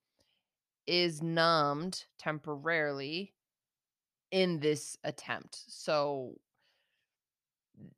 is 0.86 1.22
numbed 1.22 2.04
temporarily 2.18 3.34
in 4.30 4.58
this 4.60 4.96
attempt. 5.04 5.62
So 5.68 6.34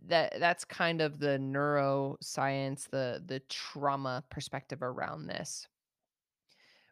that 0.07 0.35
that's 0.39 0.65
kind 0.65 1.01
of 1.01 1.19
the 1.19 1.39
neuroscience, 1.39 2.89
the 2.91 3.23
the 3.25 3.41
trauma 3.49 4.25
perspective 4.31 4.83
around 4.83 5.27
this. 5.27 5.67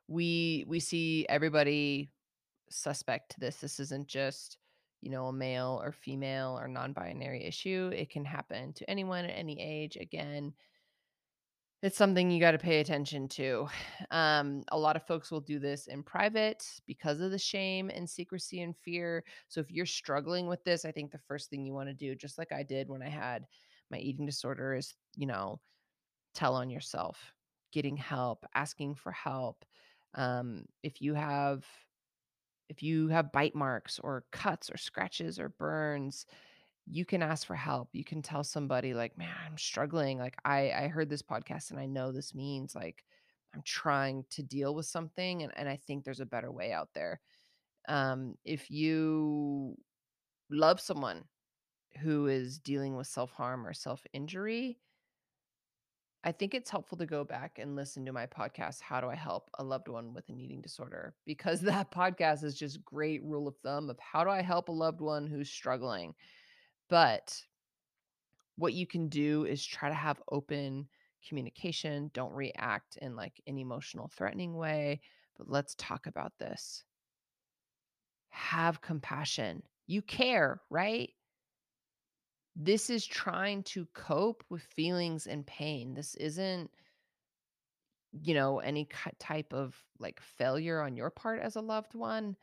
We 0.09 0.65
we 0.67 0.81
see 0.81 1.27
everybody 1.29 2.11
suspect 2.71 3.33
to 3.33 3.41
this. 3.41 3.57
This 3.57 3.81
isn't 3.81 4.09
just, 4.09 4.59
you 5.01 5.11
know, 5.11 5.27
a 5.27 5.33
male 5.33 5.81
or 5.83 5.93
female 5.93 6.59
or 6.59 6.69
non-binary 6.69 7.45
issue. 7.45 7.91
It 7.95 8.11
can 8.11 8.25
happen 8.25 8.73
to 8.75 8.91
anyone 8.91 9.25
at 9.25 9.37
any 9.37 9.61
age. 9.61 9.97
Again, 9.97 10.53
it's 11.83 11.97
something 11.97 12.31
you 12.31 12.39
gotta 12.41 12.59
pay 12.59 12.81
attention 12.81 13.29
to. 13.29 13.69
Um, 14.11 14.63
a 14.71 14.79
lot 14.79 14.97
of 14.97 15.07
folks 15.07 15.31
will 15.31 15.41
do 15.41 15.59
this 15.59 15.87
in 15.87 16.03
private 16.03 16.67
because 16.87 17.21
of 17.21 17.31
the 17.31 17.39
shame 17.39 17.91
and 17.91 18.09
secrecy 18.09 18.61
and 18.61 18.77
fear. 18.77 19.25
So 19.49 19.59
if 19.61 19.71
you're 19.71 19.87
struggling 19.87 20.49
with 20.49 20.63
this, 20.65 20.85
I 20.85 20.93
think 20.93 21.11
the 21.13 21.19
first 21.19 21.49
thing 21.49 21.65
you 21.65 21.73
wanna 21.73 21.95
do, 21.95 22.15
just 22.15 22.37
like 22.37 22.53
I 22.53 22.63
did 22.63 22.89
when 22.91 23.03
I 23.03 23.09
had 23.09 23.47
my 23.91 23.97
eating 23.99 24.27
disorder, 24.27 24.75
is, 24.75 24.95
you 25.17 25.27
know, 25.27 25.61
tell 26.35 26.55
on 26.57 26.71
yourself, 26.71 27.33
getting 27.73 27.97
help, 27.97 28.45
asking 28.55 28.97
for 28.97 29.13
help. 29.13 29.65
Um, 30.15 30.67
if 30.83 31.01
you 31.03 31.15
have 31.15 31.65
if 32.69 32.83
you 32.83 33.09
have 33.09 33.33
bite 33.33 33.55
marks 33.55 33.99
or 33.99 34.25
cuts 34.33 34.71
or 34.71 34.77
scratches 34.77 35.39
or 35.39 35.51
burns, 35.51 36.27
you 36.87 37.05
can 37.05 37.23
ask 37.23 37.47
for 37.47 37.55
help. 37.55 37.89
You 37.93 38.05
can 38.05 38.23
tell 38.23 38.45
somebody 38.45 38.95
like, 38.95 39.17
"Man, 39.19 39.35
I'm 39.47 39.59
struggling. 39.59 40.19
Like 40.19 40.37
I 40.45 40.73
I 40.73 40.89
heard 40.89 41.09
this 41.11 41.23
podcast 41.23 41.71
and 41.71 41.81
I 41.81 41.87
know 41.87 42.13
this 42.13 42.35
means 42.35 42.75
like 42.75 43.05
I'm 43.55 43.63
trying 43.63 44.25
to 44.31 44.43
deal 44.43 44.75
with 44.75 44.87
something 44.87 45.43
and 45.43 45.53
and 45.57 45.69
I 45.69 45.77
think 45.77 46.05
there's 46.05 46.21
a 46.21 46.27
better 46.27 46.51
way 46.53 46.73
out 46.73 46.91
there." 46.95 47.21
Um 47.89 48.37
if 48.45 48.71
you 48.71 49.77
love 50.51 50.81
someone 50.81 51.25
who 52.01 52.27
is 52.27 52.59
dealing 52.59 52.97
with 52.97 53.07
self-harm 53.07 53.67
or 53.67 53.73
self-injury, 53.75 54.79
I 56.25 56.31
think 56.33 56.55
it's 56.55 56.71
helpful 56.71 56.97
to 56.99 57.07
go 57.07 57.25
back 57.25 57.59
and 57.59 57.75
listen 57.75 58.05
to 58.07 58.13
my 58.13 58.27
podcast, 58.27 58.81
How 58.81 59.01
Do 59.01 59.09
I 59.09 59.17
Help 59.17 59.51
a 59.59 59.65
Loved 59.65 59.89
One 59.89 60.15
with 60.15 60.29
an 60.29 60.39
Eating 60.39 60.61
Disorder? 60.61 61.15
Because 61.27 61.61
that 61.63 61.91
podcast 61.91 62.45
is 62.45 62.55
just 62.55 62.85
great 62.85 63.23
rule 63.25 63.49
of 63.49 63.57
thumb 63.59 63.91
of 63.91 63.99
how 63.99 64.23
do 64.23 64.31
I 64.31 64.43
help 64.43 64.69
a 64.69 64.73
loved 64.73 65.01
one 65.01 65.27
who's 65.27 65.51
struggling. 65.51 66.15
But 66.93 67.43
what 68.57 68.75
you 68.75 68.87
can 68.87 69.09
do 69.09 69.47
is 69.47 69.65
try 69.65 69.89
to 69.89 69.95
have 69.95 70.21
open 70.31 70.87
communication. 71.27 72.11
Don't 72.13 72.35
react 72.35 72.99
in 72.99 73.17
like 73.17 73.41
an 73.47 73.57
emotional, 73.57 74.09
threatening 74.09 74.55
way. 74.59 75.01
But 75.39 75.49
let's 75.49 75.75
talk 75.77 76.07
about 76.07 76.35
this. 76.39 76.85
Have 78.29 78.83
compassion. 78.83 79.63
You 79.87 80.03
care, 80.03 80.61
right? 80.69 81.09
This 82.55 82.91
is 82.91 83.07
trying 83.07 83.63
to 83.63 83.87
cope 83.95 84.45
with 84.51 84.61
feelings 84.63 85.27
and 85.27 85.47
pain. 85.47 85.95
This 85.95 86.15
isn't, 86.17 86.71
you 88.21 88.35
know, 88.35 88.59
any 88.59 88.87
type 89.19 89.55
of 89.55 89.75
like 89.99 90.21
failure 90.21 90.83
on 90.83 90.95
your 90.95 91.09
part 91.09 91.41
as 91.41 91.57
a 91.57 91.63
loved 91.63 91.95
one. 91.95 92.37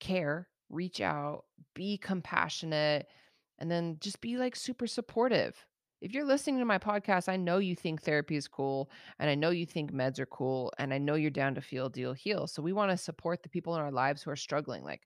Care, 0.00 0.48
reach 0.70 1.00
out, 1.00 1.44
be 1.74 1.98
compassionate, 1.98 3.06
and 3.58 3.70
then 3.70 3.96
just 4.00 4.20
be 4.20 4.36
like 4.36 4.56
super 4.56 4.86
supportive. 4.86 5.66
If 6.00 6.12
you're 6.12 6.24
listening 6.24 6.58
to 6.60 6.64
my 6.64 6.78
podcast, 6.78 7.28
I 7.28 7.36
know 7.36 7.58
you 7.58 7.74
think 7.74 8.02
therapy 8.02 8.36
is 8.36 8.46
cool 8.46 8.88
and 9.18 9.28
I 9.28 9.34
know 9.34 9.50
you 9.50 9.66
think 9.66 9.92
meds 9.92 10.20
are 10.20 10.26
cool 10.26 10.72
and 10.78 10.94
I 10.94 10.98
know 10.98 11.16
you're 11.16 11.30
down 11.30 11.56
to 11.56 11.60
feel, 11.60 11.88
deal, 11.88 12.12
heal. 12.12 12.46
So 12.46 12.62
we 12.62 12.72
want 12.72 12.92
to 12.92 12.96
support 12.96 13.42
the 13.42 13.48
people 13.48 13.74
in 13.74 13.80
our 13.80 13.90
lives 13.90 14.22
who 14.22 14.30
are 14.30 14.36
struggling. 14.36 14.84
Like, 14.84 15.02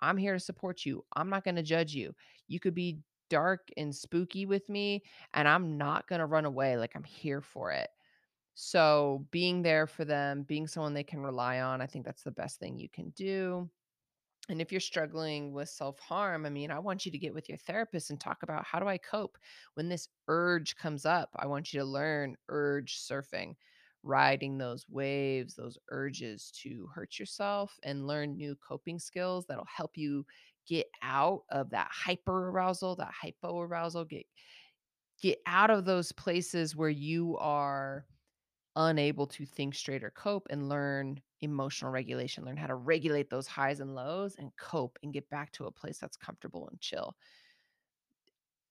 I'm 0.00 0.16
here 0.16 0.32
to 0.32 0.40
support 0.40 0.86
you. 0.86 1.04
I'm 1.14 1.28
not 1.28 1.44
going 1.44 1.56
to 1.56 1.62
judge 1.62 1.92
you. 1.94 2.14
You 2.48 2.60
could 2.60 2.74
be 2.74 3.00
dark 3.28 3.68
and 3.76 3.94
spooky 3.94 4.46
with 4.46 4.68
me, 4.68 5.02
and 5.34 5.48
I'm 5.48 5.76
not 5.76 6.08
going 6.08 6.20
to 6.20 6.26
run 6.26 6.44
away. 6.44 6.76
Like, 6.76 6.92
I'm 6.94 7.04
here 7.04 7.40
for 7.40 7.72
it. 7.72 7.88
So, 8.54 9.26
being 9.30 9.62
there 9.62 9.86
for 9.86 10.04
them, 10.04 10.42
being 10.42 10.66
someone 10.66 10.94
they 10.94 11.04
can 11.04 11.20
rely 11.20 11.60
on, 11.60 11.82
I 11.82 11.86
think 11.86 12.04
that's 12.06 12.22
the 12.22 12.30
best 12.30 12.58
thing 12.58 12.78
you 12.78 12.88
can 12.88 13.10
do. 13.10 13.68
And 14.48 14.60
if 14.60 14.70
you're 14.70 14.80
struggling 14.80 15.52
with 15.52 15.68
self 15.68 15.98
harm, 15.98 16.46
I 16.46 16.50
mean, 16.50 16.70
I 16.70 16.78
want 16.78 17.04
you 17.04 17.12
to 17.12 17.18
get 17.18 17.34
with 17.34 17.48
your 17.48 17.58
therapist 17.58 18.10
and 18.10 18.20
talk 18.20 18.42
about 18.42 18.64
how 18.64 18.78
do 18.78 18.86
I 18.86 18.98
cope 18.98 19.38
when 19.74 19.88
this 19.88 20.08
urge 20.28 20.76
comes 20.76 21.04
up? 21.04 21.30
I 21.36 21.46
want 21.46 21.72
you 21.72 21.80
to 21.80 21.84
learn 21.86 22.36
urge 22.48 22.96
surfing, 22.98 23.56
riding 24.02 24.58
those 24.58 24.88
waves, 24.88 25.56
those 25.56 25.78
urges 25.90 26.52
to 26.62 26.86
hurt 26.94 27.18
yourself 27.18 27.78
and 27.82 28.06
learn 28.06 28.36
new 28.36 28.54
coping 28.56 28.98
skills 29.00 29.46
that'll 29.46 29.64
help 29.64 29.96
you 29.96 30.24
get 30.66 30.88
out 31.02 31.42
of 31.50 31.70
that 31.70 31.90
hyper 31.92 32.48
arousal, 32.50 32.94
that 32.96 33.12
hypo 33.12 33.60
arousal, 33.60 34.04
get 34.04 34.26
get 35.20 35.40
out 35.46 35.70
of 35.70 35.84
those 35.84 36.12
places 36.12 36.76
where 36.76 36.90
you 36.90 37.36
are 37.38 38.06
unable 38.76 39.26
to 39.26 39.46
think 39.46 39.74
straight 39.74 40.04
or 40.04 40.10
cope 40.10 40.46
and 40.50 40.68
learn 40.68 41.22
emotional 41.46 41.90
regulation, 41.90 42.44
learn 42.44 42.56
how 42.56 42.66
to 42.68 42.74
regulate 42.74 43.30
those 43.30 43.46
highs 43.46 43.80
and 43.80 43.94
lows 43.94 44.36
and 44.36 44.54
cope 44.56 44.98
and 45.02 45.12
get 45.12 45.28
back 45.30 45.52
to 45.52 45.66
a 45.66 45.72
place 45.72 45.98
that's 45.98 46.16
comfortable 46.16 46.68
and 46.68 46.80
chill. 46.80 47.16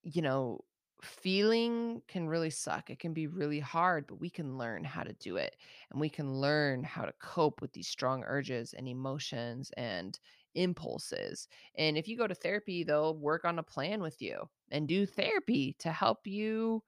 You 0.03 0.21
know, 0.21 0.65
feeling 1.01 2.01
can 2.07 2.27
really 2.27 2.49
suck. 2.49 2.89
It 2.89 2.99
can 2.99 3.13
be 3.13 3.27
really 3.27 3.59
hard, 3.59 4.07
but 4.07 4.19
we 4.19 4.29
can 4.29 4.57
learn 4.57 4.83
how 4.83 5.03
to 5.03 5.13
do 5.13 5.37
it. 5.37 5.57
And 5.91 5.99
we 5.99 6.09
can 6.09 6.35
learn 6.35 6.83
how 6.83 7.05
to 7.05 7.13
cope 7.13 7.61
with 7.61 7.73
these 7.73 7.87
strong 7.87 8.23
urges 8.25 8.73
and 8.73 8.87
emotions 8.87 9.71
and 9.77 10.17
impulses. 10.53 11.47
And 11.75 11.97
if 11.97 12.07
you 12.07 12.17
go 12.17 12.27
to 12.27 12.35
therapy, 12.35 12.83
they'll 12.83 13.17
work 13.17 13.45
on 13.45 13.59
a 13.59 13.63
plan 13.63 14.01
with 14.01 14.21
you 14.21 14.49
and 14.71 14.87
do 14.87 15.05
therapy 15.05 15.73
to 15.79 15.91
help 15.91 16.27
you 16.27 16.83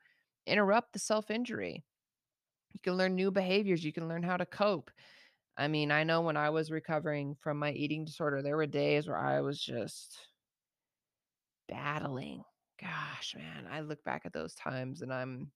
interrupt 0.46 0.94
the 0.94 1.00
self 1.00 1.30
injury. 1.32 1.84
You 2.74 2.80
can 2.82 2.94
learn 2.94 3.16
new 3.16 3.32
behaviors, 3.32 3.84
you 3.84 3.94
can 3.94 4.08
learn 4.08 4.24
how 4.24 4.38
to 4.38 4.46
cope. 4.46 4.92
I 5.58 5.68
mean, 5.68 5.92
I 5.92 6.04
know 6.04 6.22
when 6.22 6.38
I 6.38 6.52
was 6.52 6.72
recovering 6.72 7.36
from 7.42 7.58
my 7.58 7.72
eating 7.72 8.06
disorder, 8.06 8.42
there 8.42 8.58
were 8.58 8.68
days 8.68 9.08
where 9.08 9.18
I 9.18 9.42
was 9.42 9.60
just 9.60 10.18
battling. 11.68 12.44
Gosh, 12.80 13.36
man, 13.36 13.68
I 13.72 13.82
look 13.82 14.04
back 14.04 14.26
at 14.26 14.34
those 14.34 14.54
times 14.54 15.02
and 15.02 15.12
I'm 15.12 15.52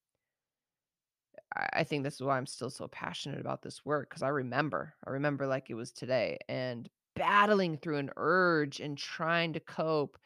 I 1.73 1.83
think 1.83 2.03
this 2.03 2.15
is 2.15 2.21
why 2.21 2.37
I'm 2.37 2.45
still 2.45 2.69
so 2.69 2.87
passionate 2.87 3.39
about 3.39 3.61
this 3.61 3.85
work 3.85 4.09
because 4.09 4.21
I 4.21 4.29
remember. 4.29 4.93
I 5.05 5.11
remember 5.11 5.47
like 5.47 5.69
it 5.69 5.75
was 5.75 5.91
today 5.91 6.37
and 6.47 6.89
battling 7.15 7.77
through 7.77 7.97
an 7.97 8.09
urge 8.15 8.79
and 8.79 8.97
trying 8.97 9.53
to 9.53 9.59
cope. 9.59 10.17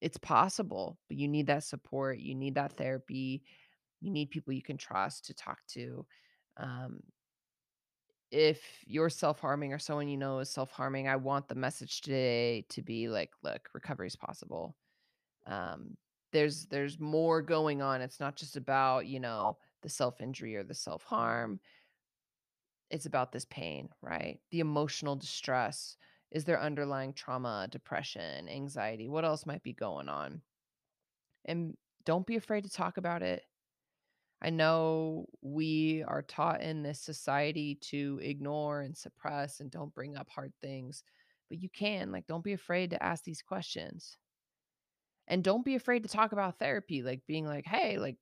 It's 0.00 0.16
possible, 0.16 0.98
but 1.08 1.18
you 1.18 1.28
need 1.28 1.46
that 1.48 1.64
support. 1.64 2.18
You 2.18 2.34
need 2.34 2.54
that 2.54 2.72
therapy. 2.72 3.42
You 4.00 4.10
need 4.10 4.30
people 4.30 4.52
you 4.52 4.62
can 4.62 4.78
trust 4.78 5.26
to 5.26 5.34
talk 5.34 5.58
to. 5.74 6.06
Um, 6.56 7.00
if 8.32 8.62
you're 8.86 9.10
self-harming 9.10 9.74
or 9.74 9.78
someone 9.78 10.08
you 10.08 10.16
know 10.16 10.38
is 10.38 10.48
self-harming, 10.48 11.06
I 11.06 11.16
want 11.16 11.48
the 11.48 11.54
message 11.54 12.00
today 12.00 12.64
to 12.70 12.80
be 12.80 13.08
like, 13.08 13.30
look, 13.44 13.68
recovery 13.74 14.06
is 14.06 14.16
possible. 14.16 14.74
Um, 15.46 15.96
there's 16.32 16.64
there's 16.66 16.98
more 16.98 17.42
going 17.42 17.82
on. 17.82 18.00
It's 18.00 18.18
not 18.18 18.36
just 18.36 18.56
about, 18.56 19.06
you 19.06 19.20
know, 19.20 19.58
the 19.82 19.90
self-injury 19.90 20.56
or 20.56 20.64
the 20.64 20.74
self-harm. 20.74 21.60
It's 22.90 23.06
about 23.06 23.32
this 23.32 23.44
pain, 23.44 23.90
right? 24.00 24.40
The 24.50 24.60
emotional 24.60 25.14
distress. 25.14 25.96
Is 26.30 26.44
there 26.44 26.60
underlying 26.60 27.12
trauma, 27.12 27.68
depression, 27.70 28.48
anxiety? 28.48 29.08
What 29.10 29.26
else 29.26 29.44
might 29.44 29.62
be 29.62 29.74
going 29.74 30.08
on? 30.08 30.40
And 31.44 31.76
don't 32.06 32.26
be 32.26 32.36
afraid 32.36 32.64
to 32.64 32.70
talk 32.70 32.96
about 32.96 33.22
it. 33.22 33.44
I 34.42 34.50
know 34.50 35.26
we 35.40 36.04
are 36.08 36.22
taught 36.22 36.62
in 36.62 36.82
this 36.82 37.00
society 37.00 37.76
to 37.82 38.18
ignore 38.20 38.80
and 38.80 38.96
suppress 38.96 39.60
and 39.60 39.70
don't 39.70 39.94
bring 39.94 40.16
up 40.16 40.28
hard 40.28 40.52
things, 40.60 41.04
but 41.48 41.62
you 41.62 41.68
can. 41.68 42.10
Like, 42.10 42.26
don't 42.26 42.42
be 42.42 42.52
afraid 42.52 42.90
to 42.90 43.02
ask 43.02 43.22
these 43.22 43.40
questions. 43.40 44.16
And 45.28 45.44
don't 45.44 45.64
be 45.64 45.76
afraid 45.76 46.02
to 46.02 46.08
talk 46.08 46.32
about 46.32 46.58
therapy, 46.58 47.02
like 47.02 47.20
being 47.28 47.46
like, 47.46 47.64
hey, 47.66 47.98
like, 47.98 48.16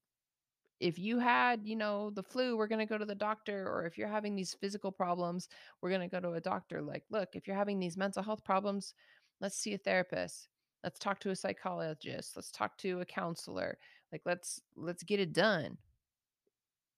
if 0.78 0.98
you 0.98 1.18
had, 1.18 1.60
you 1.64 1.76
know, 1.76 2.10
the 2.10 2.22
flu, 2.22 2.56
we're 2.56 2.66
going 2.66 2.78
to 2.80 2.86
go 2.86 2.98
to 2.98 3.06
the 3.06 3.14
doctor. 3.14 3.66
Or 3.66 3.86
if 3.86 3.96
you're 3.96 4.08
having 4.08 4.36
these 4.36 4.56
physical 4.60 4.92
problems, 4.92 5.48
we're 5.80 5.90
going 5.90 6.00
to 6.02 6.08
go 6.08 6.20
to 6.20 6.34
a 6.34 6.40
doctor. 6.40 6.82
Like, 6.82 7.04
look, 7.10 7.30
if 7.32 7.46
you're 7.46 7.56
having 7.56 7.78
these 7.78 7.96
mental 7.96 8.22
health 8.22 8.44
problems, 8.44 8.94
let's 9.40 9.56
see 9.56 9.72
a 9.72 9.78
therapist. 9.78 10.48
Let's 10.84 10.98
talk 10.98 11.18
to 11.20 11.30
a 11.30 11.36
psychologist. 11.36 12.32
Let's 12.36 12.50
talk 12.50 12.76
to 12.78 13.00
a 13.00 13.06
counselor. 13.06 13.78
Like, 14.12 14.22
let's 14.24 14.60
let's 14.76 15.02
get 15.02 15.20
it 15.20 15.32
done. 15.32 15.76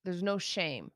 There's 0.05 0.23
no 0.23 0.39
shame. 0.39 0.91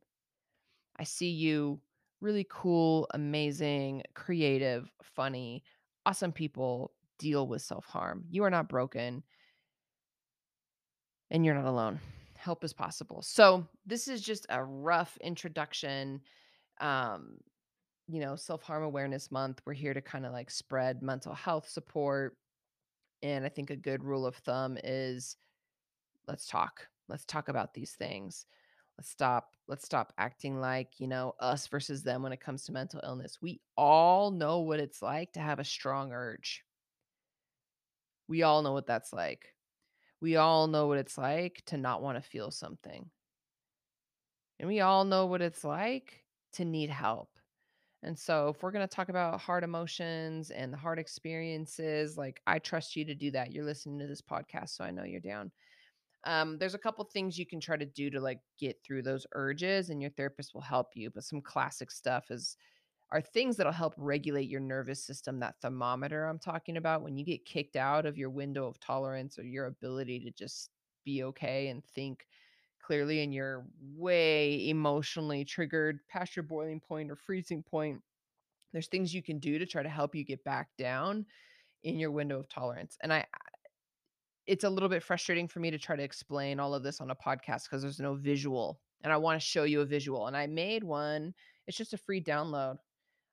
I 0.99 1.05
see 1.05 1.31
you 1.31 1.81
really 2.21 2.47
cool, 2.51 3.07
amazing, 3.13 4.03
creative, 4.15 4.91
funny, 5.03 5.63
awesome 6.07 6.33
people 6.33 6.93
deal 7.19 7.47
with 7.47 7.63
self-harm. 7.63 8.25
You 8.31 8.45
are 8.45 8.51
not 8.51 8.69
broken 8.69 9.23
and 11.31 11.45
you're 11.45 11.55
not 11.55 11.65
alone. 11.65 12.01
Help 12.37 12.65
is 12.65 12.73
possible. 12.73 13.23
So, 13.23 13.67
this 13.87 14.09
is 14.09 14.21
just 14.23 14.47
a 14.51 14.63
rough 14.63 15.17
introduction 15.21 16.21
um 16.81 17.39
you 18.09 18.21
know, 18.21 18.37
self-harm 18.37 18.83
awareness 18.85 19.31
month. 19.33 19.61
We're 19.67 19.73
here 19.75 19.95
to 19.95 20.01
kind 20.01 20.27
of 20.27 20.33
like 20.33 20.51
spread 20.51 21.03
mental 21.03 21.35
health 21.35 21.69
support 21.69 22.37
and 23.23 23.45
I 23.45 23.49
think 23.49 23.71
a 23.71 23.77
good 23.77 24.05
rule 24.05 24.27
of 24.27 24.37
thumb 24.37 24.79
is 24.85 25.37
let's 26.29 26.47
talk. 26.47 26.89
Let's 27.09 27.25
talk 27.25 27.49
about 27.49 27.75
these 27.75 27.93
things. 27.93 28.47
Let's 28.99 29.11
stop 29.11 29.51
let's 29.69 29.85
stop 29.85 30.13
acting 30.17 30.61
like, 30.61 31.01
you 31.01 31.09
know, 31.09 31.35
us 31.41 31.67
versus 31.67 32.03
them 32.03 32.23
when 32.23 32.33
it 32.33 32.41
comes 32.41 32.65
to 32.65 32.73
mental 32.73 33.01
illness. 33.05 33.39
We 33.43 33.61
all 33.77 34.31
know 34.31 34.61
what 34.61 34.81
it's 34.81 35.03
like 35.03 35.33
to 35.33 35.41
have 35.41 35.59
a 35.59 35.65
strong 35.65 36.13
urge. 36.13 36.63
We 38.29 38.43
all 38.43 38.63
know 38.63 38.73
what 38.73 38.87
that's 38.87 39.13
like. 39.13 39.55
We 40.21 40.37
all 40.37 40.67
know 40.67 40.87
what 40.87 40.99
it's 40.99 41.19
like 41.19 41.63
to 41.67 41.77
not 41.77 42.03
want 42.03 42.17
to 42.17 42.29
feel 42.31 42.51
something. 42.51 43.11
And 44.59 44.69
we 44.69 44.81
all 44.81 45.05
know 45.05 45.27
what 45.27 45.43
it's 45.43 45.65
like 45.65 46.25
to 46.55 46.65
need 46.65 46.91
help. 46.91 47.29
And 48.03 48.19
so, 48.19 48.49
if 48.49 48.63
we're 48.63 48.73
going 48.73 48.87
to 48.87 48.95
talk 48.95 49.09
about 49.09 49.41
hard 49.41 49.65
emotions 49.65 50.51
and 50.51 50.73
the 50.73 50.77
hard 50.77 50.99
experiences, 50.99 52.17
like 52.17 52.41
I 52.47 52.59
trust 52.59 52.95
you 52.95 53.05
to 53.07 53.15
do 53.15 53.31
that. 53.33 53.53
You're 53.53 53.65
listening 53.65 53.99
to 53.99 54.07
this 54.07 54.23
podcast, 54.23 54.71
so 54.71 54.85
I 54.85 54.91
know 54.91 55.05
you're 55.05 55.21
down. 55.21 55.51
Um, 56.25 56.59
there's 56.59 56.75
a 56.75 56.79
couple 56.79 57.05
things 57.05 57.39
you 57.39 57.47
can 57.47 57.61
try 57.61 57.77
to 57.77 57.87
do 57.87 58.11
to 58.11 58.21
like 58.21 58.41
get 58.59 58.83
through 58.85 59.03
those 59.03 59.27
urges, 59.33 59.91
and 59.91 60.01
your 60.03 60.11
therapist 60.11 60.55
will 60.55 60.61
help 60.61 60.89
you. 60.95 61.11
But 61.11 61.25
some 61.25 61.41
classic 61.41 61.91
stuff 61.91 62.31
is 62.31 62.57
are 63.13 63.21
things 63.21 63.57
that'll 63.57 63.73
help 63.73 63.95
regulate 63.97 64.49
your 64.49 64.61
nervous 64.61 65.05
system. 65.05 65.39
That 65.41 65.55
thermometer 65.63 66.27
I'm 66.27 66.41
talking 66.41 66.77
about 66.77 67.03
when 67.03 67.17
you 67.17 67.25
get 67.25 67.45
kicked 67.45 67.77
out 67.77 68.07
of 68.07 68.19
your 68.19 68.31
window 68.31 68.67
of 68.67 68.81
tolerance 68.81 69.39
or 69.39 69.45
your 69.45 69.67
ability 69.67 70.21
to 70.21 70.31
just 70.33 70.71
be 71.05 71.23
okay 71.25 71.69
and 71.69 71.85
think 71.85 72.27
clearly, 72.83 73.23
and 73.23 73.35
you're 73.35 73.67
way 73.95 74.69
emotionally 74.69 75.45
triggered 75.45 76.01
past 76.09 76.37
your 76.37 76.43
boiling 76.43 76.81
point 76.81 77.11
or 77.11 77.17
freezing 77.17 77.63
point. 77.63 78.01
There's 78.73 78.89
things 78.89 79.15
you 79.15 79.23
can 79.23 79.39
do 79.39 79.59
to 79.59 79.67
try 79.67 79.83
to 79.83 79.89
help 79.89 80.15
you 80.15 80.25
get 80.25 80.45
back 80.45 80.69
down 80.77 81.27
in 81.85 81.99
your 81.99 82.11
window 82.11 82.41
of 82.41 82.49
tolerance. 82.49 82.99
And 83.03 83.13
I 83.13 83.27
it's 84.47 84.65
a 84.65 84.71
little 84.71 84.89
bit 84.89 85.03
frustrating 85.03 85.49
for 85.49 85.61
me 85.61 85.71
to 85.71 85.79
try 85.79 85.97
to 85.97 86.03
explain 86.03 86.61
all 86.61 86.75
of 86.75 86.83
this 86.83 87.01
on 87.01 87.11
a 87.11 87.17
podcast 87.17 87.65
because 87.65 87.83
there's 87.83 88.01
no 88.01 88.15
visual 88.15 88.81
and 89.03 89.13
I 89.13 89.17
want 89.17 89.41
to 89.41 89.47
show 89.47 89.65
you 89.65 89.81
a 89.83 89.87
visual. 89.87 90.27
And 90.27 90.37
I 90.37 90.47
made 90.47 90.83
one. 90.83 91.35
It's 91.67 91.77
just 91.77 91.93
a 91.93 91.99
free 91.99 92.21
download 92.21 92.77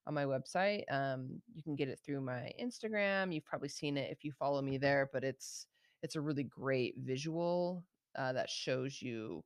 on 0.05 0.13
my 0.13 0.25
website. 0.25 0.83
Um, 0.91 1.41
you 1.53 1.63
can 1.63 1.75
get 1.75 1.89
it 1.89 1.99
through 2.05 2.21
my 2.21 2.51
Instagram. 2.61 3.33
You've 3.33 3.45
probably 3.45 3.69
seen 3.69 3.97
it 3.97 4.11
if 4.11 4.23
you 4.23 4.31
follow 4.31 4.61
me 4.61 4.77
there, 4.77 5.09
but 5.11 5.23
it's 5.23 5.67
it's 6.01 6.15
a 6.15 6.21
really 6.21 6.43
great 6.43 6.95
visual 6.99 7.83
uh, 8.15 8.33
that 8.33 8.49
shows 8.49 9.01
you 9.01 9.43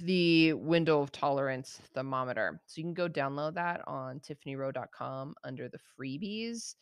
the 0.00 0.52
window 0.52 1.00
of 1.00 1.10
tolerance 1.10 1.80
thermometer. 1.94 2.60
So 2.66 2.78
you 2.80 2.84
can 2.84 2.94
go 2.94 3.08
download 3.08 3.54
that 3.54 3.80
on 3.88 4.20
tiffanyrowe.com 4.20 5.34
under 5.42 5.68
the 5.68 5.80
freebies. 5.98 6.76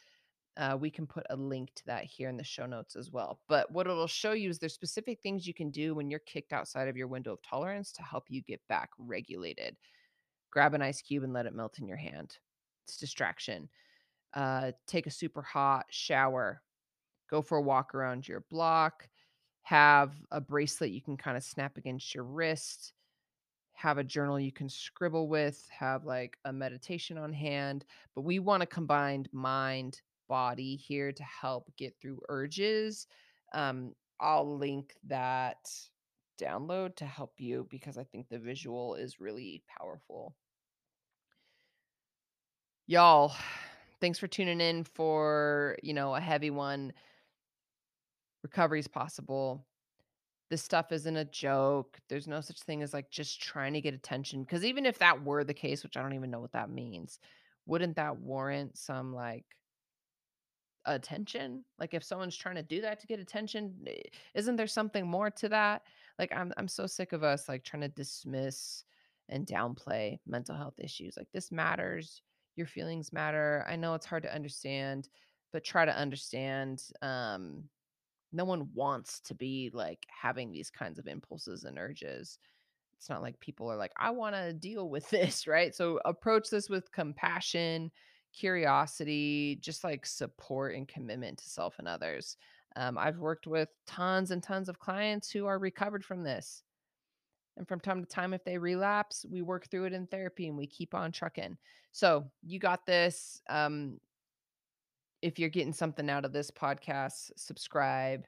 Uh, 0.57 0.77
we 0.79 0.91
can 0.91 1.07
put 1.07 1.25
a 1.31 1.37
link 1.37 1.71
to 1.75 1.85
that 1.87 2.05
here 2.05 2.29
in 2.29 2.37
the 2.37 2.45
show 2.45 2.67
notes 2.67 2.95
as 2.95 3.11
well. 3.11 3.41
But 3.49 3.71
what 3.71 3.87
it'll 3.87 4.07
show 4.07 4.33
you 4.33 4.51
is 4.51 4.59
there's 4.59 4.75
specific 4.75 5.21
things 5.23 5.47
you 5.47 5.55
can 5.55 5.71
do 5.71 5.95
when 5.95 6.11
you're 6.11 6.21
kicked 6.21 6.53
outside 6.53 6.89
of 6.89 6.97
your 6.97 7.07
window 7.07 7.33
of 7.33 7.43
tolerance 7.43 7.91
to 7.93 8.03
help 8.03 8.25
you 8.29 8.43
get 8.43 8.61
back 8.69 8.91
regulated. 8.99 9.77
Grab 10.51 10.75
an 10.75 10.83
ice 10.83 11.01
cube 11.01 11.25
and 11.25 11.33
let 11.33 11.47
it 11.47 11.55
melt 11.55 11.79
in 11.79 11.89
your 11.89 11.97
hand. 11.97 12.37
It's 12.87 12.99
distraction. 12.99 13.69
Uh, 14.35 14.73
take 14.87 15.07
a 15.07 15.11
super 15.11 15.41
hot 15.41 15.87
shower. 15.91 16.61
Go 17.31 17.41
for 17.41 17.57
a 17.57 17.63
walk 17.63 17.95
around 17.95 18.29
your 18.29 18.45
block. 18.51 19.09
Have 19.63 20.13
a 20.31 20.41
bracelet 20.41 20.91
you 20.91 21.01
can 21.01 21.17
kind 21.17 21.37
of 21.37 21.43
snap 21.43 21.79
against 21.79 22.15
your 22.15 22.25
wrist 22.25 22.93
have 23.75 23.99
a 23.99 24.05
journal 24.05 24.39
you 24.39 24.53
can 24.53 24.69
scribble 24.69 25.29
with, 25.29 25.67
have 25.77 26.05
like 26.05 26.39
a 26.45 26.53
meditation 26.53 27.19
on 27.19 27.33
hand. 27.33 27.85
But 28.15 28.23
we 28.23 28.39
want 28.39 28.61
to 28.61 28.67
combine 28.67 29.27
mind, 29.33 30.01
body 30.33 30.77
here 30.77 31.13
to 31.13 31.23
help 31.25 31.71
get 31.77 31.95
through 32.01 32.19
urges. 32.31 33.07
Um, 33.53 33.93
I'll 34.19 34.57
link 34.57 34.95
that 35.09 35.59
download 36.41 36.97
to 36.97 37.05
help 37.05 37.35
you 37.37 37.67
because 37.69 37.99
I 37.99 38.05
think 38.05 38.31
the 38.31 38.39
visual 38.39 38.95
is 38.95 39.21
really 39.21 39.63
powerful. 39.79 40.35
Y'all, 42.87 43.35
thanks 44.01 44.19
for 44.19 44.27
tuning 44.27 44.63
in 44.63 44.85
for, 44.85 45.77
you 45.83 45.93
know, 45.93 46.15
a 46.15 46.21
heavy 46.21 46.49
one. 46.49 46.95
Recovery 48.43 48.81
is 48.81 48.89
possible. 48.89 49.67
This 50.49 50.63
stuff 50.63 50.93
isn't 50.93 51.17
a 51.17 51.27
joke. 51.27 51.99
There's 52.09 52.27
no 52.27 52.41
such 52.41 52.63
thing 52.63 52.83
as 52.83 52.95
like 52.95 53.11
just 53.11 53.43
trying 53.43 53.75
to 53.75 53.83
get 53.83 53.93
attention. 53.93 54.45
Because 54.45 54.65
even 54.65 54.87
if 54.87 54.99
that 55.01 55.23
were 55.23 55.45
the 55.45 55.53
case, 55.53 55.83
which 55.83 55.99
I 55.99 56.01
don't 56.01 56.15
even 56.15 56.31
know 56.31 56.41
what 56.41 56.53
that 56.53 56.71
means, 56.71 57.19
wouldn't 57.67 57.97
that 57.97 58.17
warrant 58.17 58.79
some 58.79 59.15
like 59.15 59.45
attention? 60.87 61.65
Like 61.79 61.95
if 61.95 62.05
someone's 62.05 62.37
trying 62.37 62.57
to 62.57 62.63
do 62.63 62.81
that 62.83 63.01
to 63.01 63.07
get 63.07 63.21
attention, 63.21 63.75
eh, 63.87 64.03
isn't 64.35 64.57
there 64.57 64.67
something 64.67 65.07
more 65.07 65.31
to 65.31 65.49
that? 65.51 65.83
Like 66.19 66.33
I'm 66.33 66.53
I'm 66.57 66.69
so 66.69 66.87
sick 66.87 67.13
of 67.13 67.23
us 67.23 67.49
like 67.49 67.65
trying 67.65 67.83
to 67.83 67.89
dismiss 67.89 68.85
and 69.29 69.47
downplay 69.47 70.19
mental 70.27 70.57
health 70.57 70.79
issues. 70.79 71.17
Like 71.17 71.29
this 71.33 71.51
matters. 71.53 72.23
Your 72.57 72.67
feelings 72.67 73.13
matter. 73.13 73.65
I 73.67 73.77
know 73.77 73.95
it's 73.95 74.07
hard 74.07 74.25
to 74.25 74.35
understand, 74.35 75.09
but 75.53 75.65
try 75.65 75.85
to 75.85 75.97
understand 75.97 76.83
um 77.01 77.65
no 78.33 78.45
one 78.45 78.69
wants 78.75 79.21
to 79.21 79.35
be 79.35 79.71
like 79.73 80.07
having 80.09 80.51
these 80.51 80.71
kinds 80.71 80.99
of 80.99 81.07
impulses 81.07 81.65
and 81.65 81.79
urges. 81.79 82.39
It's 82.97 83.11
not 83.11 83.23
like 83.23 83.39
people 83.41 83.71
are 83.71 83.77
like 83.77 83.93
I 83.97 84.11
want 84.11 84.35
to 84.37 84.53
deal 84.53 84.89
with 84.89 85.09
this, 85.11 85.47
right? 85.47 85.75
So 85.75 86.01
approach 86.05 86.51
this 86.51 86.69
with 86.69 86.93
compassion 86.93 87.91
curiosity, 88.33 89.59
just 89.61 89.85
like 89.85 90.07
support 90.07 90.75
and 90.75 90.89
commitment 90.89 91.39
to 91.39 91.49
self 91.49 91.79
and 91.79 91.89
others. 91.89 92.37
Um, 92.77 92.97
I've 92.97 93.19
worked 93.19 93.47
with 93.47 93.69
tons 93.87 94.31
and 94.31 94.43
tons 94.43 94.69
of 94.69 94.79
clients 94.79 95.31
who 95.31 95.47
are 95.47 95.59
recovered 95.59 96.05
from 96.05 96.23
this. 96.23 96.63
And 97.57 97.69
from 97.69 97.81
time 97.81 98.03
to 98.03 98.09
time, 98.09 98.33
if 98.33 98.45
they 98.45 98.57
relapse, 98.57 99.27
we 99.31 99.43
work 99.43 99.69
through 99.69 99.85
it 99.85 99.93
in 99.93 100.07
therapy 100.07 100.49
and 100.49 100.57
we 100.57 100.67
keep 100.67 100.95
on 100.95 101.13
trucking. 101.13 101.59
So 101.93 102.25
you 102.43 102.59
got 102.59 102.87
this. 102.87 103.43
Um, 103.51 103.99
if 105.21 105.39
you're 105.39 105.51
getting 105.51 105.75
something 105.75 106.09
out 106.09 106.25
of 106.25 106.33
this 106.33 106.51
podcast, 106.51 107.31
subscribe, 107.37 108.25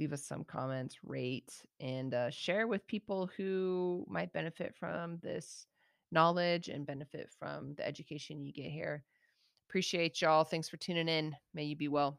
leave 0.00 0.12
us 0.14 0.24
some 0.24 0.42
comments, 0.42 0.96
rate, 1.04 1.52
and 1.78 2.14
uh, 2.14 2.30
share 2.30 2.66
with 2.66 2.86
people 2.86 3.30
who 3.36 4.04
might 4.08 4.32
benefit 4.32 4.74
from 4.74 5.18
this 5.22 5.66
knowledge 6.12 6.68
and 6.68 6.86
benefit 6.86 7.30
from 7.38 7.74
the 7.74 7.86
education 7.86 8.42
you 8.42 8.52
get 8.52 8.70
here. 8.70 9.04
Appreciate 9.68 10.20
y'all. 10.20 10.44
Thanks 10.44 10.68
for 10.68 10.76
tuning 10.76 11.08
in. 11.08 11.36
May 11.54 11.64
you 11.64 11.76
be 11.76 11.88
well. 11.88 12.18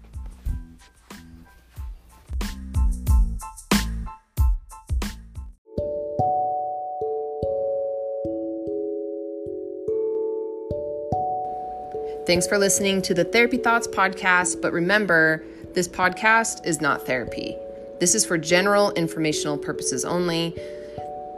Thanks 12.31 12.47
for 12.47 12.57
listening 12.57 13.01
to 13.01 13.13
the 13.13 13.25
Therapy 13.25 13.57
Thoughts 13.57 13.89
podcast. 13.89 14.61
But 14.61 14.71
remember, 14.71 15.43
this 15.73 15.89
podcast 15.89 16.65
is 16.65 16.79
not 16.79 17.05
therapy. 17.05 17.57
This 17.99 18.15
is 18.15 18.25
for 18.25 18.37
general 18.37 18.91
informational 18.91 19.57
purposes 19.57 20.05
only. 20.05 20.55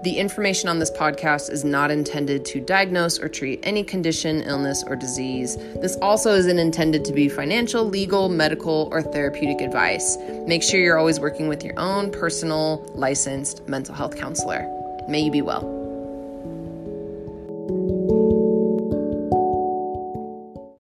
The 0.03 0.13
information 0.15 0.69
on 0.69 0.77
this 0.77 0.91
podcast 0.91 1.49
is 1.49 1.63
not 1.63 1.89
intended 1.89 2.45
to 2.45 2.59
diagnose 2.59 3.17
or 3.17 3.27
treat 3.27 3.59
any 3.63 3.83
condition, 3.83 4.43
illness, 4.43 4.83
or 4.85 4.95
disease. 4.95 5.55
This 5.81 5.95
also 5.99 6.35
isn't 6.35 6.59
intended 6.59 7.03
to 7.05 7.11
be 7.11 7.27
financial, 7.27 7.83
legal, 7.83 8.29
medical, 8.29 8.87
or 8.91 9.01
therapeutic 9.01 9.61
advice. 9.61 10.19
Make 10.45 10.61
sure 10.61 10.79
you're 10.79 10.99
always 10.99 11.19
working 11.19 11.47
with 11.47 11.63
your 11.63 11.79
own 11.79 12.11
personal, 12.11 12.85
licensed 12.93 13.67
mental 13.67 13.95
health 13.95 14.15
counselor. 14.15 14.61
May 15.09 15.21
you 15.21 15.31
be 15.31 15.41
well. 15.41 15.72